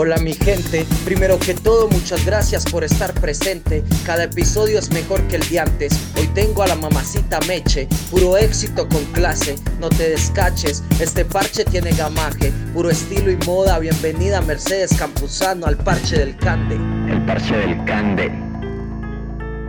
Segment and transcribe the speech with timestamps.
[0.00, 3.82] Hola mi gente, primero que todo muchas gracias por estar presente.
[4.06, 5.92] Cada episodio es mejor que el de antes.
[6.16, 9.56] Hoy tengo a la mamacita Meche, puro éxito con clase.
[9.80, 13.80] No te descaches, este parche tiene gamaje, puro estilo y moda.
[13.80, 16.76] Bienvenida Mercedes Campuzano al parche del Cande.
[17.12, 18.30] El parche del Cande.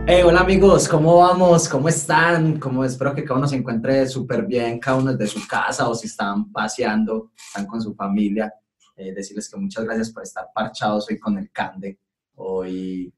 [0.06, 1.68] Hey, hola amigos, ¿cómo vamos?
[1.68, 2.60] ¿Cómo están?
[2.60, 5.94] Como espero que cada uno se encuentre súper bien, cada uno desde su casa o
[5.96, 8.54] si están paseando, están con su familia.
[9.00, 11.98] Eh, decirles que muchas gracias por estar parchados hoy con el Cande.
[12.34, 13.10] Hoy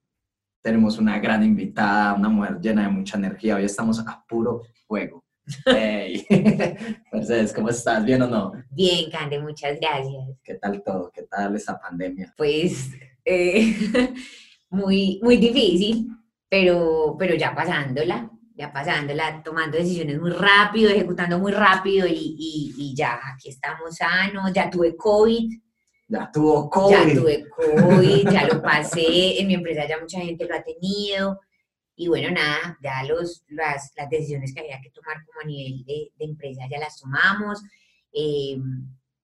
[0.62, 3.56] tenemos una gran invitada, una mujer llena de mucha energía.
[3.56, 5.24] Hoy estamos a puro fuego.
[5.66, 6.24] Hey.
[7.12, 8.05] Mercedes, ¿cómo estás?
[8.05, 8.52] ¿Bien o no?
[8.70, 10.38] Bien, Cande, muchas gracias.
[10.45, 11.10] ¿Qué tal todo?
[11.12, 12.33] ¿Qué tal esta pandemia?
[12.36, 12.92] Pues
[13.24, 13.74] eh,
[14.70, 16.06] muy, muy difícil,
[16.48, 22.74] pero, pero ya pasándola, ya pasándola, tomando decisiones muy rápido, ejecutando muy rápido y, y,
[22.77, 25.61] y ya aquí estamos sanos, ya tuve COVID,
[26.12, 26.92] Ya tuvo COVID.
[26.92, 31.41] ya tuve COVID, ya lo pasé, en mi empresa ya mucha gente lo ha tenido.
[31.96, 35.84] Y bueno, nada, ya los, las, las decisiones que había que tomar como a nivel
[35.86, 37.62] de, de empresa ya las tomamos,
[38.12, 38.58] eh,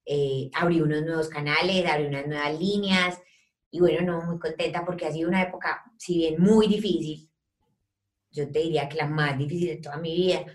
[0.06, 3.20] eh, abrí unos nuevos canales, abrí unas nuevas líneas.
[3.70, 7.30] Y bueno, no, muy contenta porque ha sido una época, si bien muy difícil,
[8.30, 10.46] yo te diría que la más difícil de toda mi vida,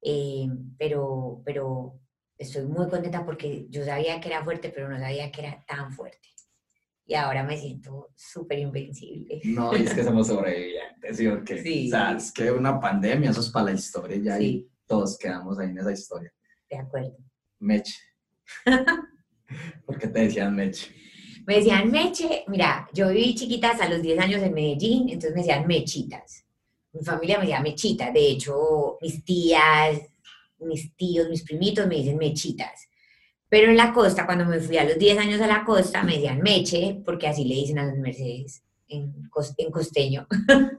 [0.00, 2.00] eh, pero, pero
[2.38, 5.92] estoy muy contenta porque yo sabía que era fuerte, pero no sabía que era tan
[5.92, 6.28] fuerte.
[7.04, 9.40] Y ahora me siento súper invencible.
[9.44, 11.62] No, y es que somos sobrevivientes, ¿sí o qué?
[11.62, 11.86] Sí.
[11.88, 15.18] O sea, es que una pandemia, eso es para la historia ya y Sí, todos
[15.18, 16.32] quedamos ahí en esa historia.
[16.70, 17.16] de acuerdo.
[17.60, 17.94] Meche.
[19.86, 20.94] ¿Por qué te decían Meche?
[21.46, 25.40] Me decían Meche, mira, yo viví chiquita hasta los 10 años en Medellín, entonces me
[25.40, 26.44] decían Mechitas.
[26.92, 29.98] Mi familia me decía Mechita, de hecho, mis tías,
[30.60, 32.88] mis tíos, mis primitos me dicen Mechitas.
[33.48, 36.14] Pero en la costa, cuando me fui a los 10 años a la costa, me
[36.14, 40.26] decían Meche, porque así le dicen a las Mercedes en, cos- en costeño.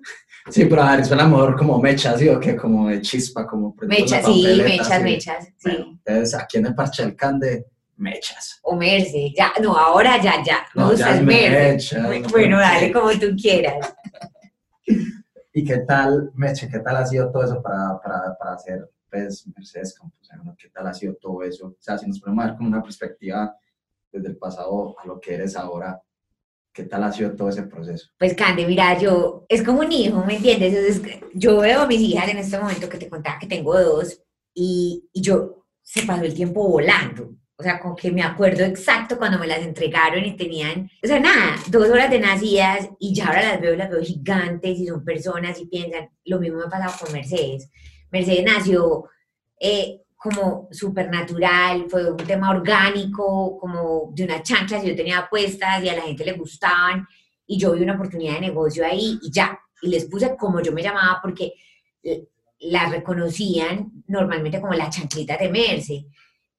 [0.49, 2.55] Sí, pero a ver, suena mejor como mecha, ¿sí o qué?
[2.55, 5.03] Como de chispa, como Mechas, sí, mechas, sí.
[5.03, 5.69] mechas, sí.
[5.69, 7.65] Bueno, entonces, aquí en el Parche del Cande,
[7.97, 8.57] mechas.
[8.63, 11.99] O Merce, ya, no, ahora ya, ya, me No, gusta ya el es Merce.
[11.99, 12.29] mecha.
[12.31, 13.93] Bueno, dale como tú quieras.
[15.53, 19.47] ¿Y qué tal, Meche, qué tal ha sido todo eso para, para, para hacer, pues,
[19.55, 20.55] Mercedes Campuzano?
[20.57, 21.67] ¿Qué tal ha sido todo eso?
[21.67, 23.55] O sea, si nos ponemos a ver como una perspectiva
[24.11, 26.01] desde el pasado a lo que eres ahora,
[26.73, 28.09] ¿qué tal ha sido todo ese proceso?
[28.17, 31.01] Pues Cande, mira, yo, es como un hijo, ¿me entiendes?
[31.33, 34.21] Yo veo a mis hijas en este momento que te contaba que tengo dos
[34.53, 37.35] y, y yo, se pasó el tiempo volando.
[37.59, 41.19] O sea, como que me acuerdo exacto cuando me las entregaron y tenían, o sea,
[41.19, 45.03] nada, dos horas de nacidas y ya ahora las veo, las veo gigantes y son
[45.03, 47.69] personas y piensan, lo mismo me ha pasado con Mercedes.
[48.11, 49.05] Mercedes nació
[49.59, 55.83] eh, como súper natural, fue un tema orgánico, como de unas chanclas yo tenía puestas
[55.83, 57.07] y a la gente le gustaban
[57.47, 60.71] y yo vi una oportunidad de negocio ahí y ya, y les puse como yo
[60.71, 61.53] me llamaba porque
[62.59, 66.05] las reconocían normalmente como la chanclita de Merce.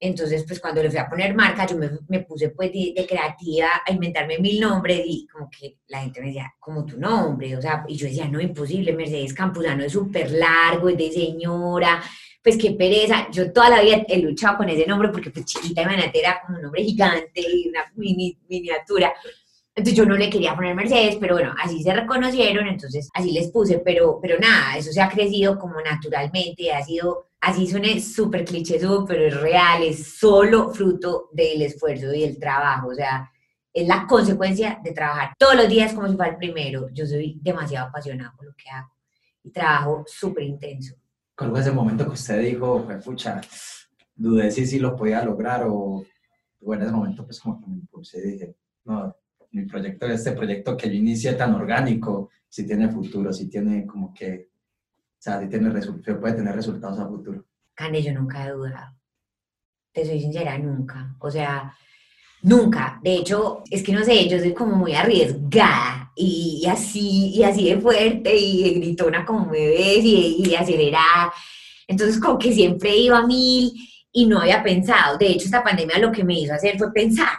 [0.03, 3.83] Entonces, pues cuando le fui a poner marca, yo me, puse pues de, de creativa
[3.87, 7.61] a inventarme mil nombres y como que la gente me decía, como tu nombre, o
[7.61, 12.03] sea, y yo decía, no, imposible, Mercedes Campuzano es súper largo, es de señora,
[12.43, 13.29] pues qué pereza.
[13.31, 16.57] Yo toda la vida he luchado con ese nombre porque pues chiquita, imagínate, era como
[16.57, 19.13] un nombre gigante y una mini, miniatura.
[19.81, 23.51] Entonces yo no le quería poner Mercedes, pero bueno, así se reconocieron, entonces así les
[23.51, 28.45] puse, pero, pero nada, eso se ha crecido como naturalmente, ha sido, así suene súper
[28.45, 33.31] cliché, pero es real, es solo fruto del esfuerzo y del trabajo, o sea,
[33.73, 36.91] es la consecuencia de trabajar todos los días como si fuera el primero.
[36.93, 38.93] Yo soy demasiado apasionada por lo que hago
[39.43, 40.95] y trabajo súper intenso.
[41.35, 43.41] ¿Cuál fue ese momento que usted dijo, pucha,
[44.15, 46.05] dudé si sí lo podía lograr o,
[46.61, 48.55] o en ese momento pues como que me impulsé y dije,
[48.85, 49.17] no,
[49.53, 54.13] mi proyecto, este proyecto que yo inicié tan orgánico, si tiene futuro, si tiene como
[54.13, 57.45] que, o sea, si tiene puede tener resultados a futuro.
[57.75, 58.97] Cane, yo nunca he dudado.
[59.93, 61.17] Te soy sincera, nunca.
[61.19, 61.75] O sea,
[62.43, 63.01] nunca.
[63.03, 67.43] De hecho, es que no sé, yo soy como muy arriesgada y, y así, y
[67.43, 71.33] así de fuerte y de gritona como me ves y, y de acelerada.
[71.89, 73.73] Entonces, como que siempre iba a mil
[74.13, 75.19] y no había pensado.
[75.19, 77.37] De hecho, esta pandemia lo que me hizo hacer fue pensar.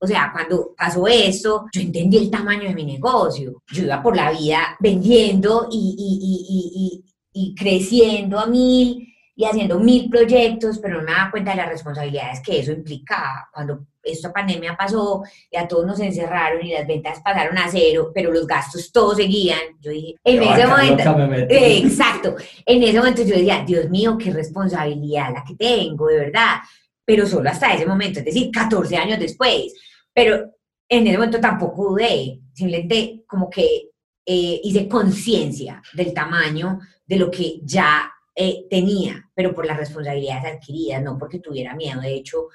[0.00, 3.62] O sea, cuando pasó esto, yo entendí el tamaño de mi negocio.
[3.72, 7.04] Yo iba por la vida vendiendo y, y,
[7.34, 9.04] y, y, creciendo a mil
[9.34, 13.48] y haciendo mil proyectos, pero no me daba cuenta de las responsabilidades que eso implicaba.
[13.52, 18.10] Cuando esta pandemia pasó y a todos nos encerraron y las ventas pasaron a cero,
[18.14, 22.36] pero los gastos todos seguían, yo dije, en Yo ese momento, me eh, Exacto.
[22.66, 26.56] En ese momento yo decía, Dios mío, qué responsabilidad la que tengo, de verdad.
[27.04, 29.72] Pero solo hasta ese momento, es decir, 14 años después.
[30.18, 30.52] Pero
[30.88, 33.90] en ese momento tampoco dudé, simplemente como que
[34.26, 40.56] eh, hice conciencia del tamaño de lo que ya eh, tenía, pero por las responsabilidades
[40.56, 42.00] adquiridas, no porque tuviera miedo.
[42.00, 42.48] De hecho,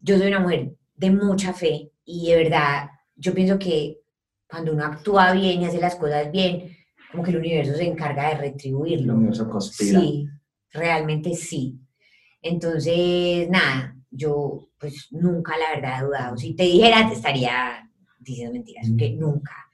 [0.00, 4.00] yo soy una mujer de mucha fe y de verdad, yo pienso que
[4.48, 6.76] cuando uno actúa bien y hace las cosas bien,
[7.12, 9.12] como que el universo se encarga de retribuirlo.
[9.12, 10.00] El universo conspira.
[10.00, 10.28] Sí,
[10.72, 11.78] realmente sí.
[12.42, 16.36] Entonces, nada, yo pues nunca la verdad he dudado.
[16.36, 19.65] Si te dijera, te estaría diciendo mentiras, que nunca.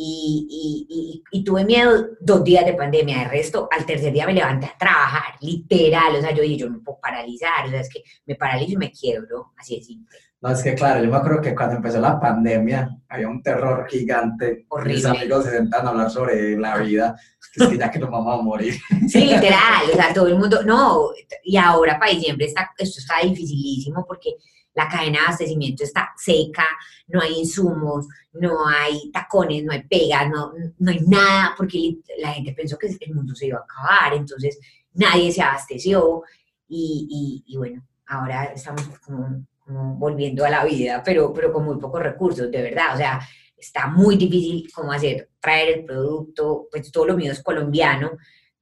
[0.00, 4.26] Y, y, y, y, tuve miedo dos días de pandemia, de resto, al tercer día
[4.26, 7.80] me levanté a trabajar, literal, o sea, yo dije, yo me puedo paralizar, o sea,
[7.80, 10.16] es que me paralizo y me quiebro, así de simple.
[10.40, 13.88] No, es que claro, yo me acuerdo que cuando empezó la pandemia había un terror
[13.90, 14.66] gigante.
[14.68, 14.94] Horrible.
[14.94, 17.16] Mis amigos se sentan a hablar sobre la vida,
[17.52, 18.74] que es que ya que nos vamos a morir.
[19.08, 21.10] Sí, literal, o sea, todo el mundo, no,
[21.42, 24.34] y ahora para diciembre está, esto está dificilísimo porque
[24.78, 26.64] la cadena de abastecimiento está seca,
[27.08, 32.32] no hay insumos, no hay tacones, no hay pegas, no, no hay nada, porque la
[32.32, 34.60] gente pensó que el mundo se iba a acabar, entonces
[34.94, 36.22] nadie se abasteció
[36.68, 41.64] y, y, y bueno, ahora estamos como, como, volviendo a la vida, pero, pero con
[41.64, 43.20] muy pocos recursos, de verdad, o sea,
[43.56, 48.12] está muy difícil como hacer, traer el producto, pues todo lo mío es colombiano,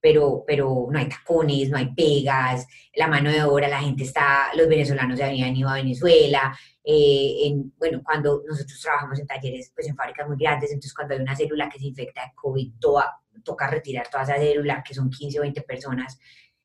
[0.06, 2.64] pero, pero no hay tacones, no hay pegas,
[2.94, 7.38] la mano de obra, la gente está, los venezolanos se habían ido a Venezuela, eh,
[7.42, 11.20] en, bueno, cuando nosotros trabajamos en talleres, pues en fábricas muy grandes, entonces cuando hay
[11.20, 15.10] una célula que se infecta de COVID, toda, toca retirar toda esa célula, que son
[15.10, 16.16] 15 o 20 personas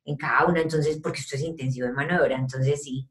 [0.06, 3.10] en cada una, entonces, porque esto es intensivo de mano de obra, entonces sí,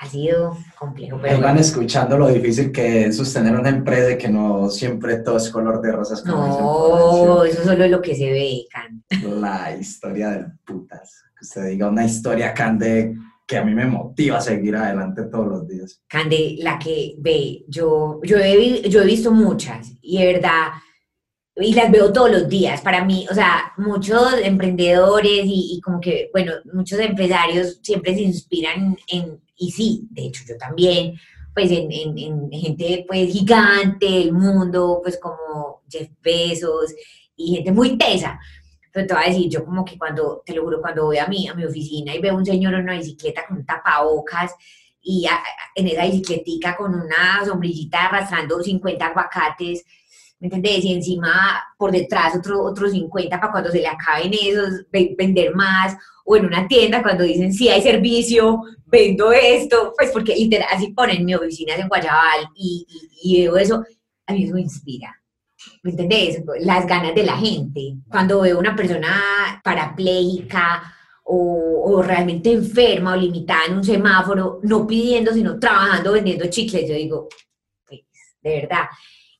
[0.00, 1.18] ha sido complejo.
[1.20, 1.60] Pero Ahí van bueno.
[1.60, 5.82] escuchando lo difícil que es sostener una empresa y que no siempre todo es color
[5.82, 6.22] de rosas.
[6.22, 9.04] como No, eso solo es lo que se ve, Can.
[9.40, 11.22] La historia del putas.
[11.38, 13.14] Que usted diga una historia, Can, de
[13.46, 16.00] que a mí me motiva a seguir adelante todos los días.
[16.08, 20.68] Cande, la que ve, yo, yo, he, yo he visto muchas y de verdad,
[21.56, 22.80] y las veo todos los días.
[22.80, 28.22] Para mí, o sea, muchos emprendedores y, y como que, bueno, muchos empresarios siempre se
[28.22, 31.14] inspiran en, y sí, de hecho yo también,
[31.54, 36.94] pues en, en, en gente pues gigante del mundo, pues como Jeff Bezos
[37.36, 38.38] y gente muy tesa.
[38.92, 41.26] Pero te voy a decir, yo como que cuando, te lo juro, cuando voy a
[41.28, 44.52] mi, a mi oficina y veo un señor en una bicicleta con tapabocas
[45.02, 45.40] y a-
[45.74, 49.84] en esa bicicletica con una sombrillita arrastrando 50 aguacates,
[50.40, 50.84] ¿me entendés?
[50.84, 55.54] Y encima por detrás otro, otros 50 para cuando se le acaben esos, ve- vender
[55.54, 55.96] más,
[56.30, 60.92] o en una tienda cuando dicen, sí, hay servicio, vendo esto, pues porque literal, así
[60.92, 62.86] ponen mi oficina en Guayabal y,
[63.20, 63.84] y, y veo eso,
[64.28, 65.12] a mí eso me inspira.
[65.82, 66.40] ¿Me entendés?
[66.60, 67.96] Las ganas de la gente.
[68.08, 70.94] Cuando veo una persona parapléjica
[71.24, 76.88] o, o realmente enferma o limitada en un semáforo, no pidiendo, sino trabajando, vendiendo chicles,
[76.88, 77.28] yo digo,
[77.88, 78.02] pues,
[78.40, 78.84] de verdad.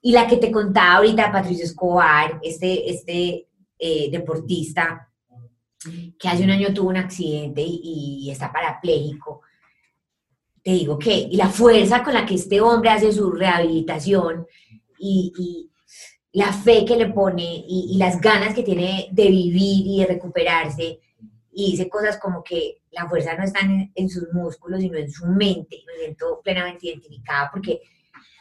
[0.02, 3.46] Y la que te contaba ahorita, Patricio Escobar, este, este
[3.78, 5.06] eh, deportista
[6.18, 9.42] que hace un año tuvo un accidente y, y está parapléjico,
[10.62, 14.46] te digo que, y la fuerza con la que este hombre hace su rehabilitación
[14.98, 15.70] y, y
[16.32, 20.06] la fe que le pone y, y las ganas que tiene de vivir y de
[20.06, 21.00] recuperarse,
[21.52, 25.10] y dice cosas como que la fuerza no está en, en sus músculos, sino en
[25.10, 25.82] su mente.
[25.86, 27.80] Me siento plenamente identificada porque,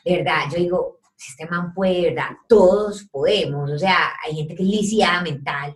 [0.06, 3.72] de verdad, yo digo, si este man puede, de verdad, todos podemos.
[3.72, 5.76] O sea, hay gente que es lisiada mental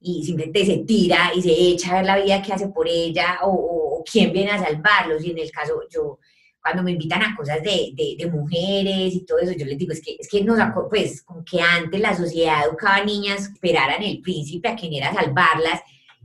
[0.00, 3.40] y simplemente se tira y se echa a ver la vida que hace por ella
[3.42, 5.22] o, o- o quién viene a salvarlos.
[5.24, 6.18] Y en el caso, yo,
[6.62, 9.92] cuando me invitan a cosas de, de, de mujeres y todo eso, yo les digo,
[9.92, 14.02] es que, es que nos, pues, como que antes la sociedad educaba a niñas esperaran
[14.02, 15.80] el príncipe a quien era salvarlas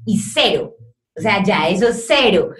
[0.06, 0.76] y cero.
[1.18, 2.52] O sea, ya eso es cero.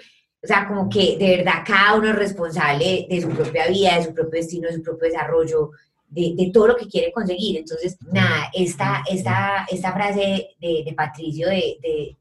[0.42, 4.04] O sea, como que de verdad cada uno es responsable de su propia vida, de
[4.04, 5.70] su propio destino, de su propio desarrollo,
[6.08, 7.58] de, de todo lo que quiere conseguir.
[7.58, 12.16] Entonces, nada, esta, esta, esta frase de, de Patricio de, de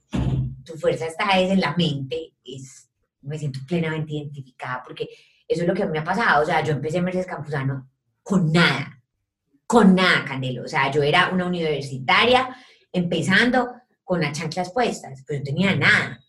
[0.63, 2.89] tu fuerza está es en la mente, es,
[3.21, 5.07] me siento plenamente identificada porque
[5.47, 6.43] eso es lo que a mí me ha pasado.
[6.43, 7.89] O sea, yo empecé en Mercedes Campuzano
[8.23, 9.01] con nada,
[9.67, 10.63] con nada, Candelo.
[10.63, 12.55] O sea, yo era una universitaria
[12.91, 13.73] empezando
[14.03, 16.19] con las chanclas puestas, pero no tenía nada.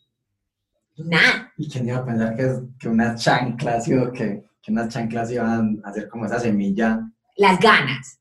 [0.98, 1.52] Nada.
[1.58, 2.48] ¿Y quién iba a pensar que,
[2.78, 7.00] que unas chanclas, o que, que unas chanclas iban a ser como esa semilla?
[7.37, 8.21] Las ganas.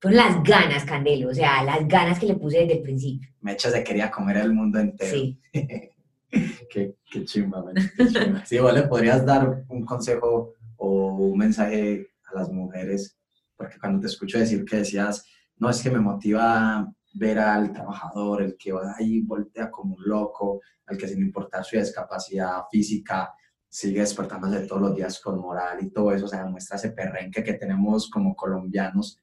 [0.00, 1.30] Fueron las ganas, Candelo.
[1.30, 3.28] O sea, las ganas que le puse desde el principio.
[3.40, 5.10] Mecha se quería comer el mundo entero.
[5.10, 5.40] Sí.
[6.70, 7.64] qué, qué chimba,
[7.96, 8.44] qué chimba.
[8.44, 13.16] Sí, vos le podrías dar un consejo o un mensaje a las mujeres,
[13.56, 15.24] porque cuando te escucho decir que decías,
[15.56, 20.02] no es que me motiva ver al trabajador, el que va ahí voltea como un
[20.04, 23.32] loco, al que sin importar su discapacidad física
[23.74, 27.42] sigue despertándose todos los días con moral y todo eso, o sea, muestra ese perrenque
[27.42, 29.18] que tenemos como colombianos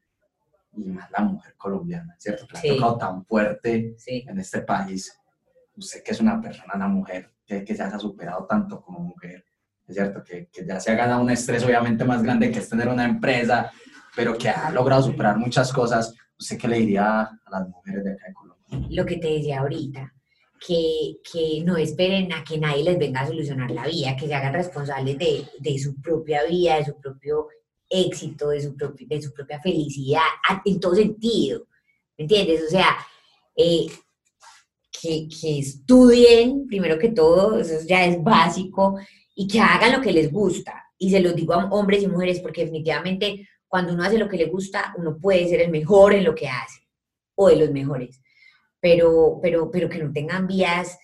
[0.76, 2.46] y más la mujer colombiana, ¿cierto?
[2.48, 2.70] Que la Sí.
[2.70, 4.26] ha tocado tan fuerte Sí.
[4.28, 5.18] en este país.
[5.78, 9.00] Usted que es una persona, una mujer, que, que ya se ha superado tanto como
[9.00, 9.46] mujer,
[9.88, 12.68] es cierto, que, que ya se ha ganado un estrés obviamente más grande que es
[12.68, 13.72] tener una empresa,
[14.18, 16.14] pero que ha logrado superar muchas cosas.
[16.38, 18.58] ¿Usted qué le diría a las mujeres de acá de Colombia?
[18.90, 20.14] lo que te decía ahorita,
[20.66, 24.34] que, que no esperen a que nadie les venga a solucionar la vida, que se
[24.36, 27.48] hagan responsables de, de su propia vida, de su propio
[27.90, 30.22] éxito, de su, propi- de su propia felicidad,
[30.64, 31.68] en todo sentido,
[32.18, 32.64] ¿me entiendes?
[32.68, 32.96] O sea,
[33.56, 33.88] eh,
[35.02, 39.00] que, que estudien, primero que todo, eso ya es básico,
[39.34, 40.74] y que hagan lo que les gusta.
[41.00, 44.38] Y se los digo a hombres y mujeres, porque definitivamente cuando uno hace lo que
[44.38, 46.82] le gusta, uno puede ser el mejor en lo que hace,
[47.34, 48.22] o de los mejores
[48.82, 50.98] pero, pero, pero que no tengan vías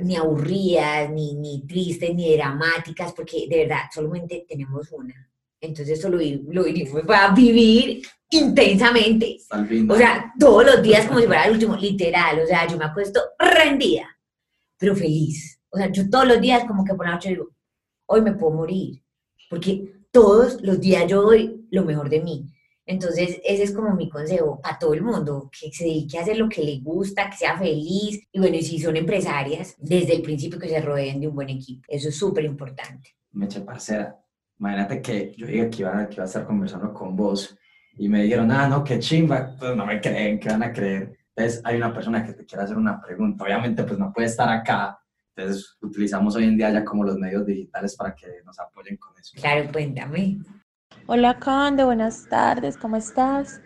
[0.00, 5.14] ni aburridas, ni, ni tristes, ni dramáticas, porque de verdad solamente tenemos una.
[5.60, 9.38] Entonces eso lo, vi- lo vinimos a vivir intensamente.
[9.90, 12.40] O sea, todos los días como si fuera el último, literal.
[12.40, 14.06] O sea, yo me acuesto rendida,
[14.78, 15.60] pero feliz.
[15.70, 17.48] O sea, yo todos los días como que por la noche digo,
[18.06, 19.02] hoy me puedo morir,
[19.50, 22.46] porque todos los días yo doy lo mejor de mí.
[22.88, 26.38] Entonces, ese es como mi consejo para todo el mundo, que se dedique a hacer
[26.38, 28.26] lo que le gusta, que sea feliz.
[28.32, 31.50] Y bueno, y si son empresarias, desde el principio que se rodeen de un buen
[31.50, 31.82] equipo.
[31.86, 33.10] Eso es súper importante.
[33.32, 34.18] Meche, parcera,
[34.58, 37.54] imagínate que yo dije que iba, que iba a estar conversando con vos
[37.98, 41.18] y me dijeron, ah, no, qué chimba, pues no me creen, ¿qué van a creer?
[41.36, 44.48] Entonces hay una persona que te quiere hacer una pregunta, obviamente pues no puede estar
[44.48, 44.98] acá,
[45.36, 49.12] entonces utilizamos hoy en día ya como los medios digitales para que nos apoyen con
[49.18, 49.32] eso.
[49.38, 50.38] Claro, cuéntame.
[51.10, 53.62] Hola Cande, buenas tardes, ¿cómo estás?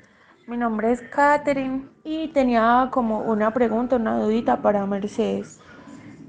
[0.47, 5.59] Mi nombre es Katherine y tenía como una pregunta, una dudita para Mercedes.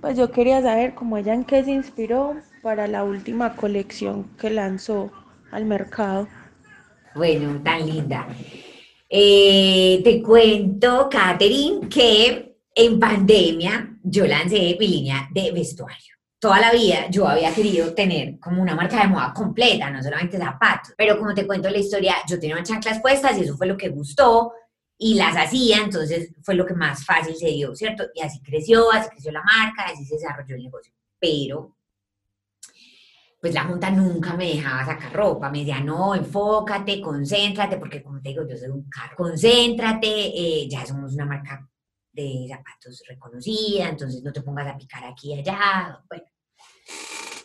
[0.01, 4.49] Pues yo quería saber cómo ella en qué se inspiró para la última colección que
[4.49, 5.11] lanzó
[5.51, 6.27] al mercado.
[7.13, 8.27] Bueno, tan linda.
[9.07, 16.15] Eh, te cuento, Katherine, que en pandemia yo lancé mi línea de vestuario.
[16.43, 20.37] Toda la vida yo había querido tener como una marca de moda completa, no solamente
[20.37, 20.93] zapatos.
[20.97, 23.77] Pero como te cuento la historia, yo tenía unas chanclas puestas y eso fue lo
[23.77, 24.51] que gustó
[24.97, 28.03] y las hacía, entonces fue lo que más fácil se dio, ¿cierto?
[28.13, 30.93] Y así creció, así creció la marca, así se desarrolló el negocio.
[31.17, 31.77] Pero
[33.39, 38.21] pues la junta nunca me dejaba sacar ropa, me decía, no, enfócate, concéntrate, porque como
[38.21, 41.65] te digo, yo soy un carro, concéntrate, eh, ya somos una marca
[42.11, 46.32] de zapatos reconocida, entonces no te pongas a picar aquí y allá, bueno.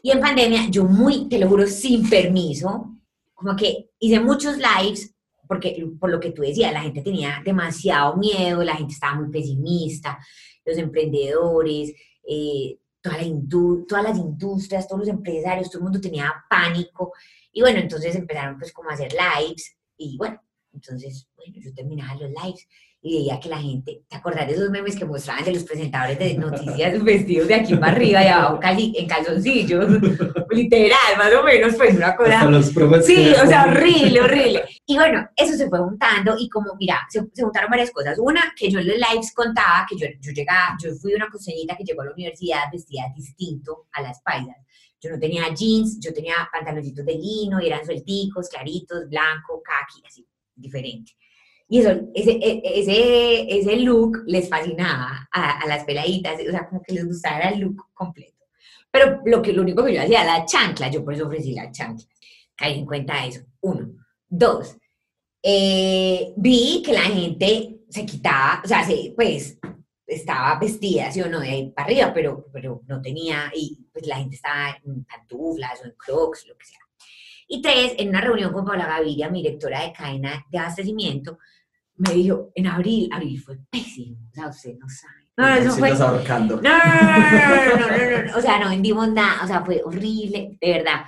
[0.02, 2.94] Y en pandemia, yo muy, te lo juro, sin permiso,
[3.34, 5.14] como que hice muchos lives,
[5.46, 9.30] porque por lo que tú decías, la gente tenía demasiado miedo, la gente estaba muy
[9.30, 10.18] pesimista,
[10.64, 11.92] los emprendedores,
[12.28, 17.12] eh, todas las industrias, todos los empresarios, todo el mundo tenía pánico.
[17.52, 20.40] Y bueno, entonces empezaron pues como a hacer lives y bueno,
[20.78, 22.66] entonces, bueno, yo terminaba los lives
[23.00, 26.18] y veía que la gente, ¿te acordás de esos memes que mostraban de los presentadores
[26.18, 29.86] de noticias vestidos de aquí para arriba y abajo cali- en calzoncillos?
[30.50, 32.44] Literal, más o menos, pues una cosa...
[32.46, 32.72] los
[33.04, 34.64] Sí, o sea, horrible, horrible.
[34.90, 38.18] Y bueno, eso se fue juntando y como, mira, se, se juntaron varias cosas.
[38.18, 41.76] Una, que yo en los lives contaba que yo, yo llegaba, yo fui una costeñita
[41.76, 44.56] que llegó a la universidad vestida distinto a las paisas.
[44.98, 50.02] Yo no tenía jeans, yo tenía pantaloncitos de lino y eran suelticos, claritos, blanco, khaki,
[50.06, 50.26] así,
[50.58, 51.12] diferente.
[51.68, 56.82] Y eso, ese, e- ese, ese look les fascinaba a, las peladitas, o sea, como
[56.82, 58.44] que les gustaba el look completo.
[58.90, 61.52] Pero lo, que, lo único que yo hacía era la chancla, yo por eso ofrecí
[61.52, 62.06] la chancla.
[62.56, 63.42] Caí en cuenta eso.
[63.60, 63.90] Uno.
[64.28, 64.76] Dos.
[65.42, 69.58] eh, vi que la gente se quitaba, o sea, se, pues
[70.06, 74.06] estaba vestida, sí o no, de ahí para arriba, pero, pero no tenía, y pues
[74.06, 76.78] la gente estaba en pantuflas o en crocs, lo que sea.
[77.48, 81.38] Y tres, en una reunión con Paula Gaviria, mi directora de cadena de abastecimiento,
[81.96, 85.28] me dijo, en abril, abril fue pésimo, o sea, usted no sabe.
[85.36, 85.90] No, no, eso fue...
[85.90, 90.72] No, no, no, no, no, o sea, no vendimos nada, o sea, fue horrible, de
[90.72, 91.06] verdad.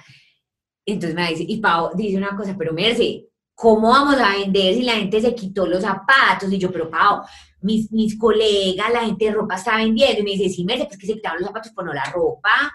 [0.87, 4.83] Entonces me dice, y Pau dice una cosa, pero Merce, ¿cómo vamos a vender si
[4.83, 6.53] la gente se quitó los zapatos?
[6.53, 7.23] Y yo, pero Pau,
[7.61, 10.21] mis, mis colegas, la gente de ropa está vendiendo.
[10.21, 12.73] Y me dice, sí, Merce, pues que se quitaron los zapatos, pero no la ropa.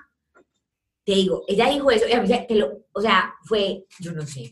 [1.06, 4.12] Te digo, ella dijo eso, y a mí, se- te lo, o sea, fue, yo
[4.12, 4.50] no sé,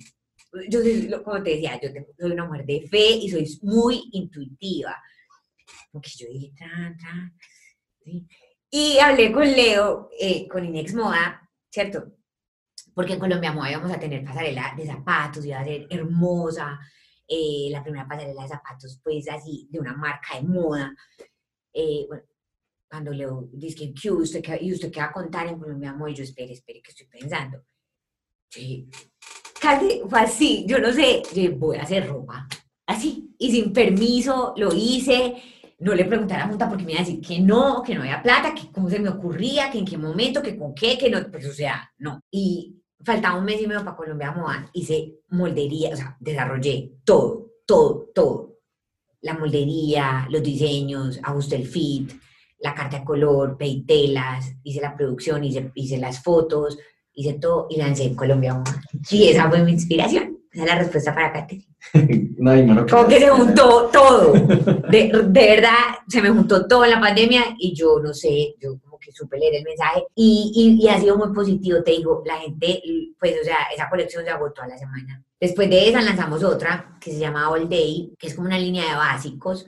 [0.70, 0.80] yo
[1.24, 4.96] como te decía, yo soy una mujer de fe y soy muy intuitiva.
[5.92, 6.98] Porque yo dije, tran,
[8.04, 8.28] ¿sí?
[8.70, 12.14] Y hablé con Leo, eh, con Inex Moda, ¿cierto?
[12.94, 16.80] Porque en Colombia Moda íbamos a tener pasarela de zapatos, iba a ser hermosa,
[17.28, 20.94] eh, la primera pasarela de zapatos, pues así, de una marca de moda.
[21.74, 22.24] Eh, bueno,
[22.94, 25.98] cuando le dije, ¿qué usted, qué, ¿y usted qué va a contar en Colombia?
[26.10, 27.64] Y yo, espere, espere, que estoy pensando.
[28.52, 28.88] Sí,
[29.60, 32.48] casi fue así, yo no sé, yo voy a hacer ropa,
[32.86, 35.42] así, y sin permiso lo hice,
[35.80, 38.02] no le pregunté a la junta porque me iba a decir que no, que no
[38.02, 41.10] había plata, que cómo se me ocurría, que en qué momento, que con qué, que
[41.10, 42.22] no, pues o sea, no.
[42.30, 47.54] Y faltaba un mes y medio para Colombia Moda, hice moldería, o sea, desarrollé todo,
[47.66, 48.60] todo, todo.
[49.22, 52.12] La moldería, los diseños, ajusté el fit,
[52.64, 56.80] la carta de color, peitelas, hice la producción, hice, hice las fotos,
[57.14, 58.64] hice todo y lancé en Colombia.
[59.12, 60.40] Y esa fue mi inspiración.
[60.50, 61.68] Esa es la respuesta para Katherine.
[62.38, 64.34] no, no Como que se juntó todo.
[64.90, 68.80] De, de, verdad, se me juntó todo en la pandemia y yo no sé, yo
[68.80, 71.82] como que supe leer el mensaje y, y, y, ha sido muy positivo.
[71.84, 72.82] Te digo, la gente,
[73.20, 75.24] pues, o sea, esa colección se agotó a la semana.
[75.40, 78.88] Después de esa lanzamos otra que se llama All Day, que es como una línea
[78.88, 79.66] de básicos.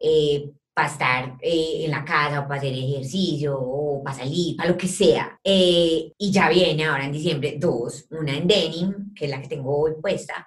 [0.00, 4.70] Eh, para estar eh, en la casa o para hacer ejercicio o para salir, para
[4.70, 5.38] lo que sea.
[5.42, 9.48] Eh, y ya viene ahora en diciembre dos, una en denim, que es la que
[9.48, 10.46] tengo hoy puesta,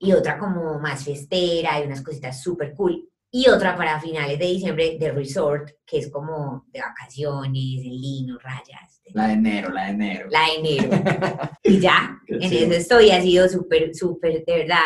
[0.00, 3.08] y otra como más festera y unas cositas súper cool.
[3.30, 8.38] Y otra para finales de diciembre de resort, que es como de vacaciones, de lino,
[8.38, 9.00] rayas.
[9.04, 9.12] De...
[9.12, 10.28] La de enero, la de enero.
[10.30, 11.02] La de enero.
[11.62, 14.82] y ya, en eso estoy, ha sido súper, súper, de verdad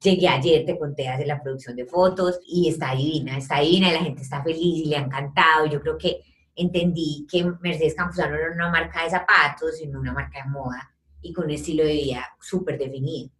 [0.00, 3.88] Llegué ayer, te conté, a hacer la producción de fotos y está divina, está divina
[3.88, 5.66] y la gente está feliz y le ha encantado.
[5.66, 6.22] Yo creo que
[6.54, 10.90] entendí que Mercedes Campuzano no era una marca de zapatos, sino una marca de moda
[11.22, 13.30] y con un estilo de vida súper definido.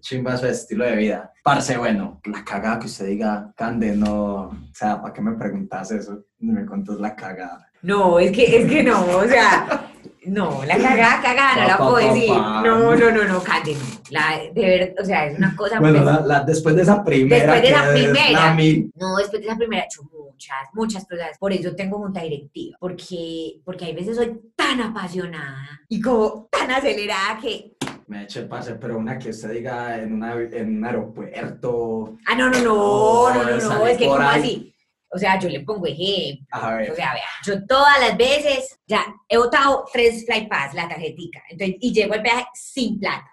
[0.00, 1.32] Chimba su estilo de vida.
[1.44, 5.92] Parce, bueno, la cagada que usted diga, Cande, no, o sea, ¿para qué me preguntas
[5.92, 6.24] eso?
[6.40, 7.70] Me contas la cagada.
[7.82, 9.90] No, es que, es que no, o sea,
[10.26, 12.30] no, la cagada, cagada, no la puedo decir.
[12.30, 13.76] No, no, no, no, cállate,
[14.10, 15.80] La, de ver, o sea, es una cosa.
[15.80, 17.54] Bueno, la, la, después de esa primera.
[17.54, 18.56] Después de esa primera.
[18.94, 21.38] No, después de esa primera he hecho muchas, muchas cosas.
[21.38, 22.76] Por eso tengo junta directiva.
[22.78, 28.74] Porque, porque hay veces soy tan apasionada y como tan acelerada que me eche pase,
[28.74, 32.18] pero una que usted diga en, una, en un aeropuerto.
[32.26, 34.71] Ah, no, no, no, no, no, no, es que como así.
[35.14, 36.46] O sea, yo le pongo ejemplo.
[36.54, 41.42] O sea, vea, yo todas las veces, ya, he votado tres fly pass, la tarjetica.
[41.50, 43.30] Entonces, y llego al peaje sin plata.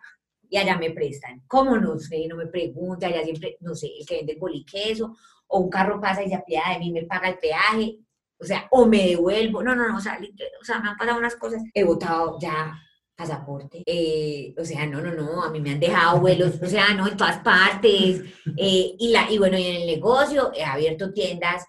[0.50, 1.42] Y allá me prestan.
[1.48, 2.28] ¿Cómo no sé?
[2.28, 5.16] No me pregunta, allá siempre, no sé, el que vende el boliqueso,
[5.48, 7.98] o un carro pasa y se apiada de mí, me paga el peaje.
[8.42, 9.64] O sea, o me devuelvo.
[9.64, 10.20] No, no, no, o sea,
[10.62, 11.62] o sea me han pasado unas cosas.
[11.74, 12.74] He votado ya
[13.20, 13.84] pasaporte.
[13.86, 17.06] Eh, o sea, no, no, no, a mí me han dejado vuelos, o sea, no,
[17.06, 18.24] en todas partes.
[18.56, 21.66] Eh, y, la, y bueno, y en el negocio he abierto tiendas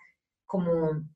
[0.46, 1.08] como,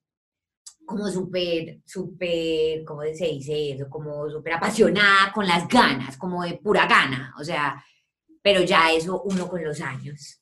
[0.84, 3.88] como súper, súper, ¿cómo se dice eso?
[3.88, 7.32] Como súper apasionada, con las ganas, como de pura gana.
[7.38, 7.80] O sea,
[8.42, 10.40] pero ya eso uno con los años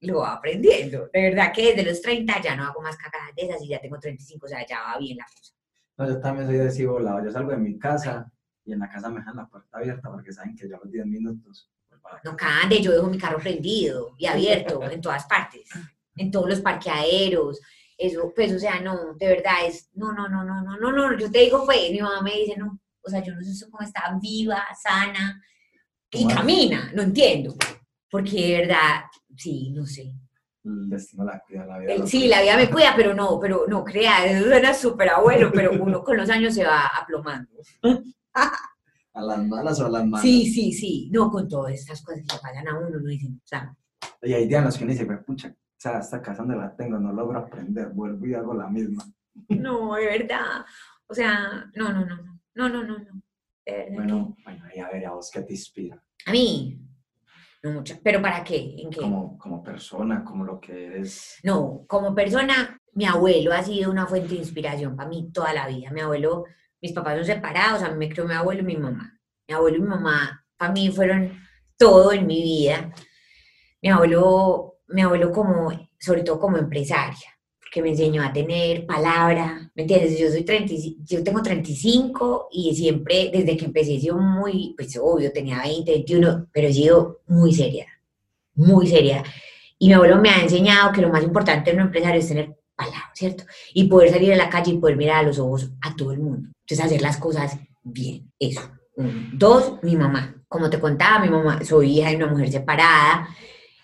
[0.00, 1.10] lo va aprendiendo.
[1.12, 3.80] De verdad que desde los 30 ya no hago más cagadas de esas y ya
[3.80, 5.52] tengo 35, o sea, ya va bien la cosa.
[5.98, 7.22] No, yo también soy así volado.
[7.24, 8.30] Yo salgo de mi casa
[8.64, 11.06] y en la casa me dejan la puerta abierta porque saben que ya los 10
[11.06, 11.70] minutos.
[11.88, 15.68] Pues, no cande, yo dejo mi carro prendido y abierto en todas partes,
[16.16, 17.60] en todos los parqueaderos.
[17.96, 21.18] Eso, pues, o sea, no, de verdad es, no, no, no, no, no, no, no,
[21.18, 23.82] yo te digo, pues, mi mamá me dice, no, o sea, yo no sé cómo
[23.82, 25.42] está viva, sana
[26.10, 27.54] y camina, no entiendo,
[28.10, 29.04] porque de verdad,
[29.36, 30.12] sí, no sé.
[30.64, 32.06] El destino la cuida, la vida.
[32.06, 35.72] sí, la vida me cuida, pero no, pero no crea, eso suena súper abuelo, pero
[35.72, 37.50] uno con los años se va aplomando
[38.34, 40.22] a las malas o a las malas.
[40.22, 41.10] Sí, sí, sí.
[41.12, 43.76] No, con todas estas cosas que le pagan a uno, no dicen, o.
[44.22, 47.12] Y hay días que uno dice, pucha, o sea, esta casa donde la tengo no
[47.12, 49.04] logro aprender, vuelvo y hago la misma.
[49.48, 50.64] No, de verdad.
[51.06, 52.98] O sea, no, no, no, no, no, no, no.
[52.98, 53.22] no.
[53.92, 56.02] Bueno, bueno, y a ver, ¿a vos qué te inspira?
[56.26, 56.80] A mí.
[57.62, 57.96] No mucho.
[58.02, 58.76] ¿Pero para qué?
[58.78, 59.00] ¿En qué?
[59.00, 61.38] Como, como persona, como lo que eres.
[61.42, 65.66] No, como persona, mi abuelo ha sido una fuente de inspiración para mí toda la
[65.66, 65.90] vida.
[65.90, 66.44] Mi abuelo
[66.84, 69.18] mis papás son separados, a mí me crió mi abuelo y mi mamá.
[69.48, 71.32] Mi abuelo y mi mamá para mí fueron
[71.78, 72.92] todo en mi vida.
[73.80, 77.26] Mi abuelo, mi abuelo como, sobre todo como empresaria,
[77.58, 80.18] porque me enseñó a tener palabra, ¿me entiendes?
[80.18, 80.74] Yo, soy 30,
[81.06, 85.90] yo tengo 35 y siempre, desde que empecé, he sido muy, pues obvio, tenía 20,
[85.90, 87.86] 21, pero he sido muy seria,
[88.56, 89.24] muy seria.
[89.78, 92.54] Y mi abuelo me ha enseñado que lo más importante en un empresario es tener
[92.74, 93.44] palabra, ¿cierto?
[93.72, 96.20] Y poder salir a la calle y poder mirar a los ojos a todo el
[96.20, 96.50] mundo.
[96.60, 98.62] Entonces, hacer las cosas bien, eso.
[99.32, 100.42] Dos, mi mamá.
[100.48, 103.28] Como te contaba, mi mamá, soy hija de una mujer separada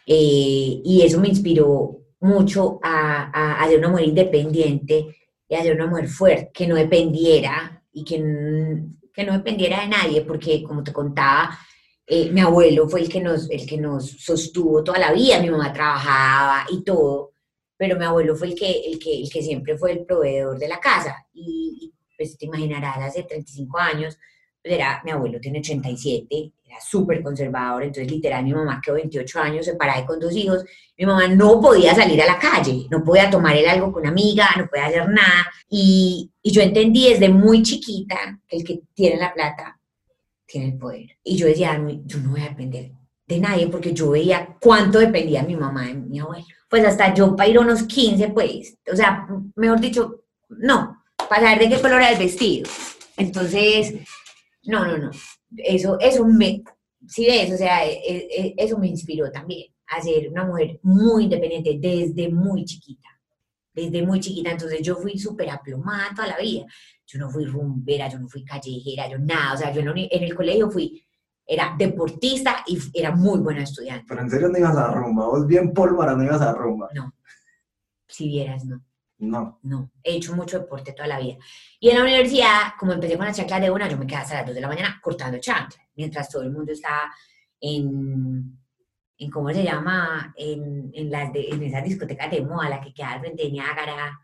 [0.06, 5.16] eh, y eso me inspiró mucho a, a, ser una mujer independiente
[5.48, 8.16] y a ser una mujer fuerte, que no dependiera y que,
[9.12, 11.58] que no dependiera de nadie, porque como te contaba,
[12.06, 15.50] eh, mi abuelo fue el que, nos, el que nos sostuvo toda la vida, mi
[15.50, 17.32] mamá trabajaba y todo,
[17.80, 20.68] pero mi abuelo fue el que, el que, el que siempre fue el proveedor de
[20.68, 21.16] la casa.
[21.32, 24.18] Y, pues te imaginarás, hace 35 años,
[24.62, 29.40] pues era, mi abuelo tiene 87, era súper conservador, entonces literal mi mamá quedó 28
[29.40, 30.62] años separada con dos hijos,
[30.98, 34.10] mi mamá no podía salir a la calle, no podía tomar el algo con una
[34.10, 38.82] amiga, no podía hacer nada, y, y yo entendí desde muy chiquita que el que
[38.92, 39.80] tiene la plata
[40.44, 41.16] tiene el poder.
[41.24, 42.92] Y yo decía, yo no voy a depender
[43.26, 46.59] de nadie porque yo veía cuánto dependía mi mamá de mi abuelo.
[46.70, 51.68] Pues hasta yo para ir unos 15, pues, o sea, mejor dicho, no, para saber
[51.68, 52.70] de qué color era el vestido.
[53.16, 53.94] Entonces,
[54.62, 55.10] no, no, no.
[55.56, 56.62] Eso, eso me,
[57.06, 61.24] si ves, o sea, e, e, eso me inspiró también a ser una mujer muy
[61.24, 63.08] independiente desde muy chiquita.
[63.72, 66.66] Desde muy chiquita, entonces yo fui súper aplomada toda la vida.
[67.06, 69.54] Yo no fui rumbera, yo no fui callejera, yo nada.
[69.54, 71.04] O sea, yo en el colegio fui,
[71.50, 74.04] era deportista y era muy buena estudiante.
[74.08, 76.88] Pero en serio no ibas a rumba, vos bien pólvora no ibas a rumba.
[76.94, 77.12] No,
[78.06, 78.80] si vieras, no.
[79.18, 79.58] No.
[79.62, 81.36] No, he hecho mucho deporte toda la vida.
[81.80, 84.36] Y en la universidad, como empecé con las chanclas de una, yo me quedaba hasta
[84.36, 87.12] las 2 de la mañana cortando chanclas, mientras todo el mundo estaba
[87.60, 88.56] en,
[89.18, 90.32] en ¿cómo se llama?
[90.36, 93.50] En, en, las de, en esas discotecas de moda, la que queda al frente de
[93.50, 94.20] Niágara.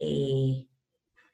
[0.00, 0.66] Eh,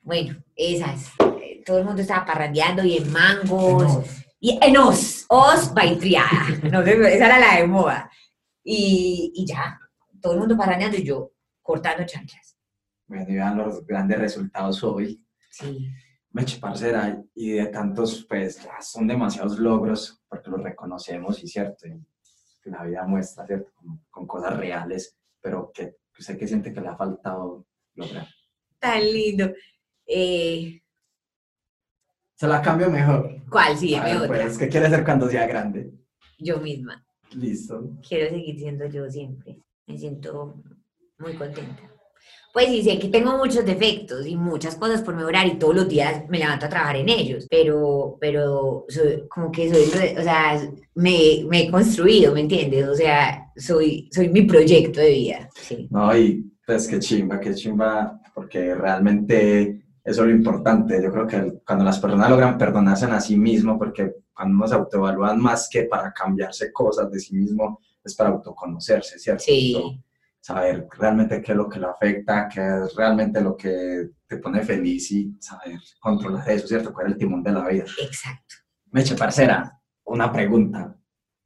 [0.03, 1.13] bueno, esas.
[1.43, 4.28] Eh, todo el mundo estaba parrandeando y en mangos.
[4.41, 6.49] Y en Os, Os Baitriada.
[6.71, 8.11] No esa era la de moda.
[8.63, 9.79] Y, y ya,
[10.21, 12.57] todo el mundo parrandeando y yo cortando chanclas.
[13.07, 15.25] Bueno, y vean los grandes resultados hoy.
[15.51, 15.89] Sí.
[16.31, 21.89] Meche, parcera, y de tantos, pues, ya son demasiados logros, porque los reconocemos, y cierto,
[21.89, 23.73] y la vida muestra, ¿cierto?
[23.75, 28.29] Con, con cosas reales, pero que usted que siente que le ha faltado lograr.
[28.79, 29.53] Tan lindo.
[30.07, 30.83] Eh,
[32.39, 33.35] Se la cambio mejor.
[33.51, 33.77] ¿Cuál?
[33.77, 34.29] Sí, dime ver, otra.
[34.29, 35.91] pues, ¿qué quiere ser cuando sea grande?
[36.39, 37.05] Yo misma.
[37.35, 37.91] Listo.
[38.09, 39.59] Quiero seguir siendo yo siempre.
[39.89, 40.63] Me siento
[41.19, 41.83] muy contenta.
[42.53, 45.89] Pues sí, sé que tengo muchos defectos y muchas cosas por mejorar y todos los
[45.89, 49.83] días me levanto a trabajar en ellos, pero, pero soy, como que soy,
[50.17, 50.61] o sea,
[50.95, 52.89] me, me he construido, ¿me entiendes?
[52.89, 55.49] O sea, soy, soy mi proyecto de vida.
[55.55, 55.89] Sí.
[55.91, 61.03] No, y pues qué chimba, qué chimba, porque realmente eso es lo importante.
[61.03, 64.75] Yo creo que cuando las personas logran perdonarse a sí mismo, porque cuando uno se
[64.75, 69.45] autoevalúan más que para cambiarse cosas de sí mismo, es para autoconocerse, ¿cierto?
[69.45, 70.03] Sí.
[70.41, 74.63] Saber realmente qué es lo que lo afecta, qué es realmente lo que te pone
[74.63, 76.91] feliz y saber controlar eso, ¿cierto?
[76.91, 77.85] Cuál es el timón de la vida.
[78.01, 78.55] Exacto.
[78.91, 80.97] Meche, parcera, una pregunta.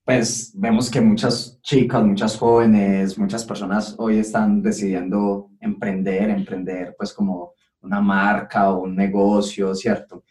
[0.05, 7.12] Pues vemos que muchas chicas, muchas jóvenes, muchas personas hoy están decidiendo emprender, emprender pues
[7.12, 10.25] como una marca o un negocio, ¿cierto?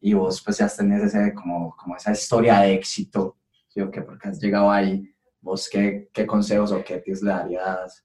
[0.00, 3.36] Y vos pues ya tenés ese, como, como esa historia de éxito,
[3.68, 4.02] ¿sí o qué?
[4.02, 5.12] Porque has llegado ahí.
[5.40, 8.04] ¿Vos qué, qué consejos o qué tips le darías?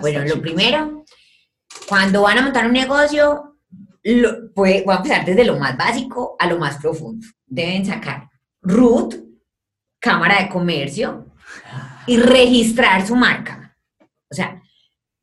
[0.00, 1.04] Bueno, lo primero,
[1.88, 3.58] cuando van a montar un negocio,
[4.04, 7.26] lo, pues, voy a empezar desde lo más básico a lo más profundo.
[7.46, 8.30] Deben sacar
[8.62, 9.16] RUT,
[9.98, 11.26] Cámara de Comercio,
[12.06, 13.76] y registrar su marca.
[14.30, 14.62] O sea,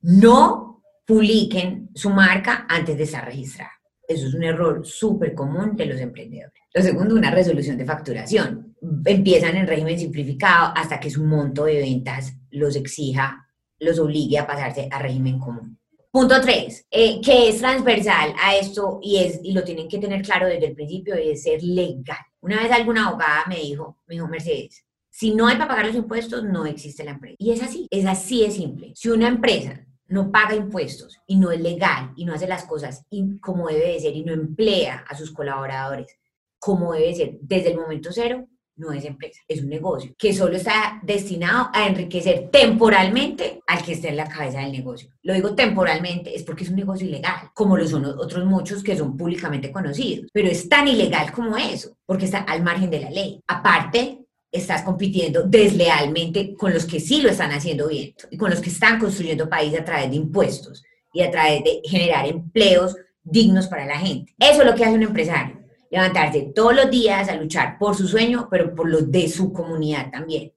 [0.02, 0.69] no
[1.10, 3.72] publiquen su marca antes de estar registrada.
[4.08, 6.62] Eso es un error súper común de los emprendedores.
[6.72, 8.76] Lo segundo, una resolución de facturación.
[9.04, 13.44] Empiezan en régimen simplificado hasta que su monto de ventas los exija,
[13.80, 15.80] los obligue a pasarse a régimen común.
[16.12, 20.22] Punto tres, eh, que es transversal a esto y, es, y lo tienen que tener
[20.22, 22.20] claro desde el principio, es ser legal.
[22.42, 25.96] Una vez alguna abogada me dijo, me dijo Mercedes, si no hay para pagar los
[25.96, 27.36] impuestos, no existe la empresa.
[27.40, 28.92] Y es así, es así de simple.
[28.94, 33.06] Si una empresa no paga impuestos y no es legal y no hace las cosas
[33.40, 36.20] como debe de ser y no emplea a sus colaboradores
[36.60, 38.46] como debe ser desde el momento cero,
[38.76, 43.92] no es empresa, es un negocio que solo está destinado a enriquecer temporalmente al que
[43.92, 45.10] esté en la cabeza del negocio.
[45.22, 48.98] Lo digo temporalmente es porque es un negocio ilegal, como lo son otros muchos que
[48.98, 53.10] son públicamente conocidos, pero es tan ilegal como eso, porque está al margen de la
[53.10, 53.42] ley.
[53.48, 58.62] Aparte, estás compitiendo deslealmente con los que sí lo están haciendo bien y con los
[58.62, 60.84] que están construyendo país a través de impuestos
[61.14, 64.34] y a través de generar empleos dignos para la gente.
[64.40, 65.60] Eso es lo que hace un empresario
[65.90, 70.12] levantarse todos los días a luchar por su sueño, pero por los de su comunidad
[70.12, 70.54] también.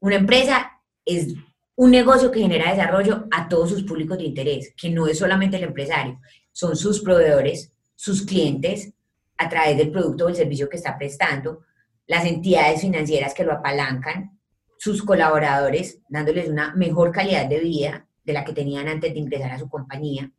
[0.00, 1.34] Una empresa es
[1.74, 5.56] un negocio que genera desarrollo a todos sus públicos de interés, que no es solamente
[5.56, 6.20] el empresario,
[6.52, 8.92] son sus proveedores, sus clientes,
[9.36, 11.60] a través del producto o el servicio que está prestando,
[12.08, 14.40] las entidades financieras que lo apalancan,
[14.78, 19.52] sus colaboradores, dándoles una mejor calidad de vida de la que tenían antes de ingresar
[19.52, 20.32] a su compañía,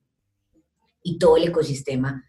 [1.02, 2.26] y todo el ecosistema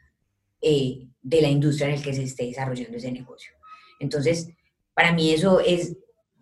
[0.60, 3.52] eh, de la industria en el que se esté desarrollando ese negocio.
[3.98, 4.48] Entonces,
[4.94, 5.96] para mí eso es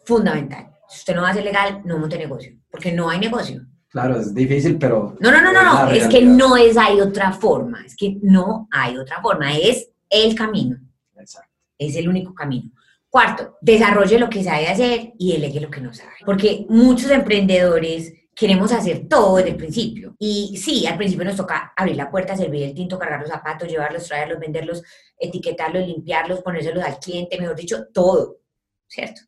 [0.04, 0.70] fundamental.
[0.88, 3.66] Si usted no hace legal, no monte negocio, porque no hay negocio.
[3.88, 5.16] Claro, es difícil, pero...
[5.20, 8.68] No, no, no, no, no, es que no es hay otra forma, es que no
[8.70, 10.78] hay otra forma, es el camino,
[11.16, 11.50] Exacto.
[11.78, 12.70] es el único camino.
[13.11, 16.12] Cuarto, desarrolle lo que sabe hacer y delegue lo que no sabe.
[16.25, 20.14] Porque muchos emprendedores queremos hacer todo desde el principio.
[20.18, 23.68] Y sí, al principio nos toca abrir la puerta, servir el tinto, cargar los zapatos,
[23.68, 24.83] llevarlos, traerlos, venderlos,
[25.18, 28.38] etiquetarlos, limpiarlos, ponérselos al cliente, mejor dicho, todo,
[28.87, 29.23] ¿cierto?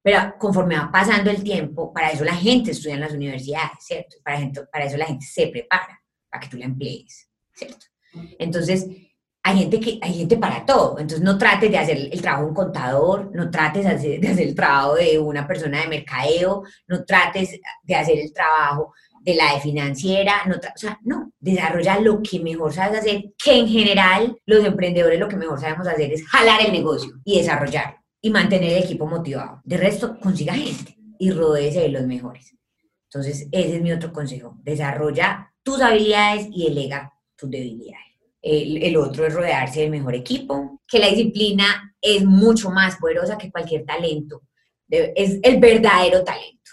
[0.00, 4.16] Pero conforme va pasando el tiempo, para eso la gente estudia en las universidades, ¿cierto?
[4.22, 4.38] Para,
[4.70, 7.86] para eso la gente se prepara, para que tú la emplees, ¿cierto?
[8.38, 8.86] Entonces,
[9.44, 10.98] hay gente que hay gente para todo.
[10.98, 14.54] Entonces no trates de hacer el trabajo de un contador, no trates de hacer, el
[14.54, 19.60] trabajo de una persona de mercadeo, no trates de hacer el trabajo de la de
[19.60, 24.64] financiera, no o sea, no, desarrolla lo que mejor sabes hacer, que en general los
[24.64, 28.84] emprendedores lo que mejor sabemos hacer es jalar el negocio y desarrollarlo y mantener el
[28.84, 29.60] equipo motivado.
[29.64, 32.54] De resto, consiga gente y rodéese de los mejores.
[33.12, 34.56] Entonces, ese es mi otro consejo.
[34.62, 38.11] Desarrolla tus habilidades y delega tus debilidades.
[38.42, 43.38] El, el otro es rodearse del mejor equipo, que la disciplina es mucho más poderosa
[43.38, 44.42] que cualquier talento.
[44.90, 46.70] Es el verdadero talento.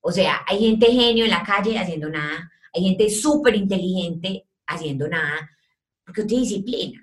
[0.00, 5.06] O sea, hay gente genio en la calle haciendo nada, hay gente súper inteligente haciendo
[5.08, 5.50] nada,
[6.04, 7.00] porque usted disciplina.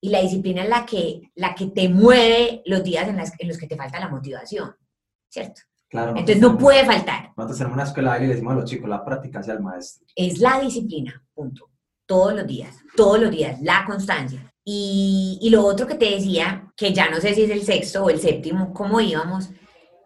[0.00, 3.48] Y la disciplina es la que, la que te mueve los días en, las- en
[3.48, 4.74] los que te falta la motivación,
[5.28, 5.62] ¿cierto?
[5.88, 6.10] Claro.
[6.10, 7.32] Entonces no puede faltar.
[7.36, 9.54] Nosotros tenemos una escuela de baile y le decimos a los chicos, la práctica hacia
[9.54, 10.06] el maestro.
[10.14, 11.70] es la disciplina, punto.
[12.08, 14.52] Todos los días, todos los días, la constancia.
[14.64, 18.02] Y, y lo otro que te decía, que ya no sé si es el sexto
[18.02, 19.50] o el séptimo, cómo íbamos,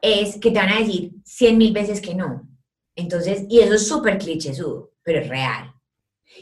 [0.02, 2.46] es que te van a decir cien mil veces que no.
[2.94, 5.72] Entonces, y eso es súper clichésudo, pero es real.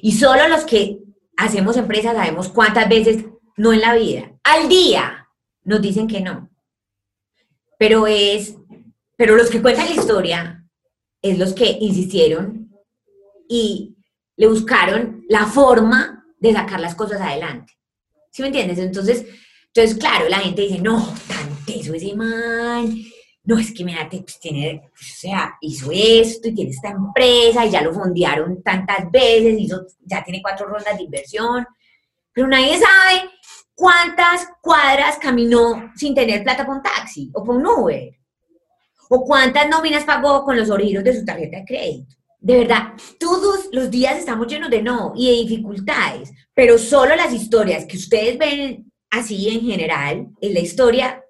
[0.03, 0.99] Y solo los que
[1.37, 3.25] hacemos empresas sabemos cuántas veces
[3.57, 5.29] no en la vida, al día,
[5.65, 6.51] nos dicen que no.
[7.79, 8.57] Pero es,
[9.17, 10.67] pero los que cuentan la historia
[11.23, 12.71] es los que insistieron
[13.49, 13.90] y
[14.41, 17.75] le buscaron la forma de sacar las cosas adelante.
[18.31, 18.79] ¿Sí me entiendes?
[18.79, 19.27] Entonces,
[19.67, 22.91] entonces claro, la gente dice, no, tan teso ese man,
[23.45, 27.67] no, es que mira, pues tiene, pues, o sea, hizo esto y tiene esta empresa
[27.67, 31.67] y ya lo fondearon tantas veces, hizo, ya tiene cuatro rondas de inversión,
[32.33, 33.29] pero nadie sabe
[33.75, 38.09] cuántas cuadras caminó sin tener plata por un taxi o por un Uber,
[39.11, 42.20] o cuántas nóminas pagó con los originos de su tarjeta de crédito.
[42.41, 47.33] De verdad, todos los días estamos llenos de no y de dificultades, pero solo las
[47.35, 51.23] historias que ustedes ven así en general es la historia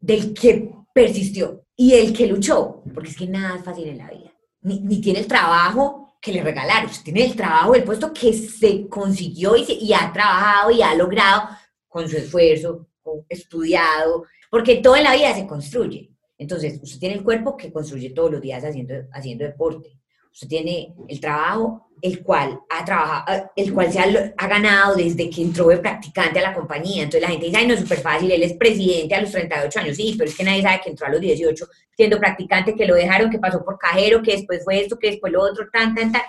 [0.00, 4.10] del que persistió y el que luchó, porque es que nada es fácil en la
[4.10, 4.32] vida.
[4.62, 8.32] Ni, ni tiene el trabajo que le regalaron, usted tiene el trabajo, el puesto que
[8.32, 11.48] se consiguió y, se- y ha trabajado y ha logrado
[11.86, 16.10] con su esfuerzo, con estudiado, porque todo en la vida se construye.
[16.38, 19.96] Entonces, usted tiene el cuerpo que construye todos los días haciendo, haciendo deporte.
[20.36, 25.30] Usted tiene el trabajo, el cual ha trabajado, el cual se ha, ha ganado desde
[25.30, 27.04] que entró de practicante a la compañía.
[27.04, 29.80] Entonces la gente dice, ay, no es súper fácil, él es presidente a los 38
[29.80, 29.96] años.
[29.96, 32.94] Sí, pero es que nadie sabe que entró a los 18 siendo practicante, que lo
[32.94, 36.12] dejaron, que pasó por cajero, que después fue esto, que después lo otro, tan, tan,
[36.12, 36.20] tan.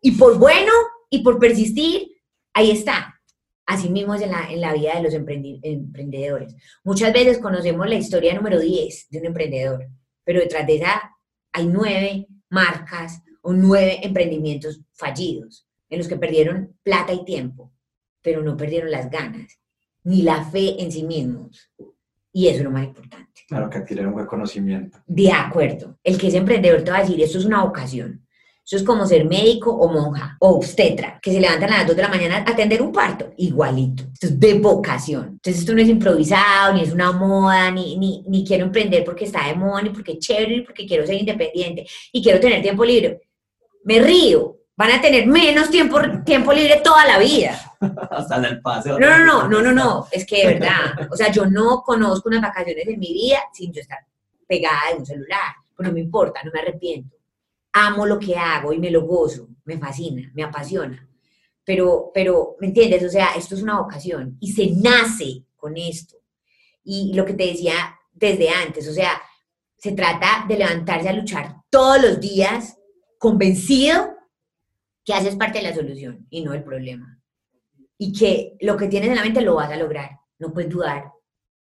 [0.00, 0.72] Y por bueno
[1.10, 2.12] y por persistir,
[2.54, 3.20] ahí está.
[3.66, 6.54] Así mismo es en la, en la vida de los emprendedores.
[6.84, 9.84] Muchas veces conocemos la historia número 10 de un emprendedor,
[10.22, 11.16] pero detrás de esa
[11.52, 17.72] hay nueve marcas o nueve emprendimientos fallidos en los que perdieron plata y tiempo,
[18.20, 19.58] pero no perdieron las ganas
[20.04, 21.70] ni la fe en sí mismos.
[22.30, 23.40] Y eso es lo más importante.
[23.48, 24.98] Claro, que adquirir un buen conocimiento.
[25.06, 25.98] De acuerdo.
[26.04, 28.22] El que es emprendedor te va a decir, esto es una vocación.
[28.66, 31.96] Eso es como ser médico o monja o obstetra, que se levantan a las 2
[31.96, 33.32] de la mañana a atender un parto.
[33.38, 34.04] Igualito.
[34.12, 35.24] Esto es de vocación.
[35.24, 39.24] Entonces esto no es improvisado, ni es una moda, ni, ni, ni quiero emprender porque
[39.24, 42.60] está de moda, ni porque es chévere, ni porque quiero ser independiente y quiero tener
[42.60, 43.27] tiempo libre.
[43.88, 44.54] Me río.
[44.76, 47.58] Van a tener menos tiempo, tiempo libre toda la vida.
[48.10, 48.98] Hasta en el paseo.
[48.98, 52.28] No, no, no, no, no, no, es que de verdad, o sea, yo no conozco
[52.28, 54.00] unas vacaciones en mi vida sin yo estar
[54.46, 57.16] pegada de un celular, pero no me importa, no me arrepiento.
[57.72, 61.08] Amo lo que hago y me lo gozo, me fascina, me apasiona.
[61.64, 63.02] Pero, pero, ¿me entiendes?
[63.04, 66.18] O sea, esto es una vocación y se nace con esto.
[66.84, 69.18] Y lo que te decía desde antes, o sea,
[69.78, 72.77] se trata de levantarse a luchar todos los días
[73.18, 74.16] convencido
[75.04, 77.18] que haces parte de la solución y no del problema
[77.98, 80.10] y que lo que tienes en la mente lo vas a lograr.
[80.38, 81.12] No puedes dudar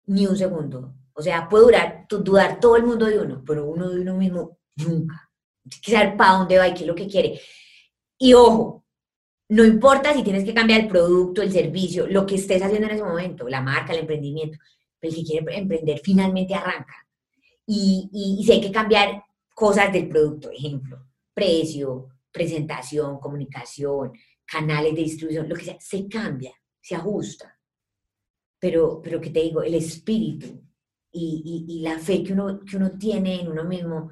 [0.07, 0.95] ni un segundo.
[1.13, 4.57] O sea, puede durar, dudar todo el mundo de uno, pero uno de uno mismo
[4.77, 5.29] nunca.
[5.61, 7.39] Tienes que saber para dónde va y qué es lo que quiere.
[8.17, 8.83] Y ojo,
[9.49, 12.95] no importa si tienes que cambiar el producto, el servicio, lo que estés haciendo en
[12.95, 14.57] ese momento, la marca, el emprendimiento,
[14.99, 16.95] pero el que quiere emprender finalmente arranca.
[17.67, 24.13] Y, y, y si hay que cambiar cosas del producto, ejemplo, precio, presentación, comunicación,
[24.45, 27.59] canales de distribución, lo que sea, se cambia, se ajusta.
[28.59, 30.61] Pero, pero que te digo, el espíritu
[31.11, 34.09] y, y, y la fe que uno, que uno tiene en uno mismo,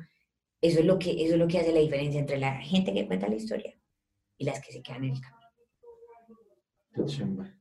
[0.61, 3.07] eso es, lo que, eso es lo que hace la diferencia entre la gente que
[3.07, 3.73] cuenta la historia
[4.37, 5.41] y las que se quedan en el camino.
[6.93, 7.53] Qué chimba.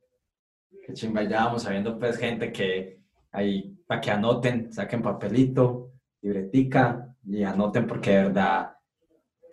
[0.85, 1.23] Qué chimba.
[1.23, 7.87] Ya vamos sabiendo, pues, gente que ahí, para que anoten, saquen papelito, libretica y anoten
[7.87, 8.73] porque de verdad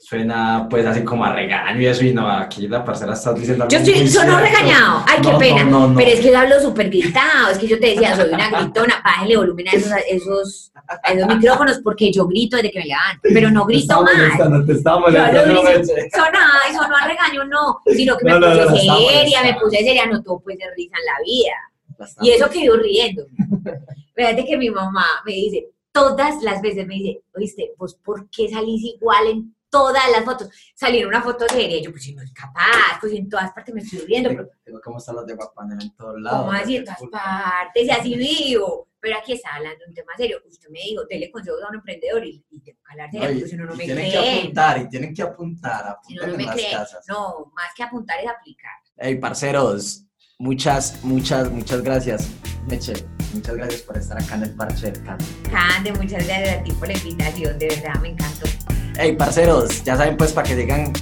[0.00, 3.64] suena pues así como a regaño y eso y no, aquí la parcera está diciendo
[3.64, 4.38] algo Yo estoy, muy cierto.
[4.38, 5.64] regañado, ay, qué No, pena.
[5.64, 5.96] no, no, no.
[5.96, 9.36] Pero es que hablo súper gritado, es que yo te decía, soy una gritona, bájale
[9.36, 13.50] volumen a esos, esos, a esos micrófonos porque yo grito desde que me levanto, pero
[13.50, 14.16] no Te grito estaba mal.
[14.16, 16.10] molestando, te estaba Yo hablo molestando, gris- Meche.
[16.14, 19.18] Sonó, ay, sonó a regaño, no, sino que me No, no, puse no, estaba seria,
[19.18, 19.60] me molestando.
[19.60, 22.16] puse seria, no todo pues de risa en la vida.
[22.22, 23.24] Y eso que yo riendo.
[24.14, 28.48] Fíjate que mi mamá me dice, todas las veces me dice, oíste, vos por qué
[28.48, 30.48] salís igual en todas las fotos?
[30.74, 33.74] Salí en una foto seria, yo pues si no es capaz, pues en todas partes
[33.74, 36.40] me estoy riendo, pero Pero cómo están los de Guapanela en todos lados.
[36.40, 37.84] ¿cómo así en todas partes?
[37.86, 38.86] Y así vivo.
[39.00, 40.38] Pero aquí está hablando de un tema serio.
[40.44, 43.34] Usted me dijo, dele consejos a un emprendedor y, y tengo que hablar No, y-
[43.34, 44.38] porque si no, no me tienen que creen.
[44.40, 46.72] apuntar, y tienen que apuntar, Si no, apuntar no en me las creen.
[46.72, 47.04] casas.
[47.08, 48.72] No, más que apuntar es aplicar.
[48.96, 50.02] Hey, parceros,
[50.40, 52.28] muchas, muchas, muchas gracias.
[52.66, 52.94] Meche,
[53.32, 55.24] muchas gracias por estar acá en el parche del canto.
[55.48, 58.46] Cande, muchas gracias a ti por la invitación, de verdad me encantó.
[59.00, 60.92] Hey, parceros, ya saben pues para que sigan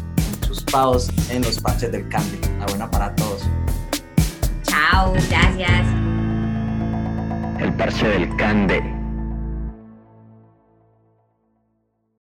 [0.47, 2.39] sus pavos en los parches del cambio.
[2.59, 3.43] La buena para todos.
[4.65, 5.87] Chao, gracias.
[7.59, 8.96] El parche del Cande.